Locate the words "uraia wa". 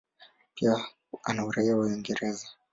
1.45-1.85